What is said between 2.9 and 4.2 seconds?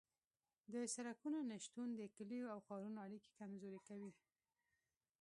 اړیکې کمزورې کوي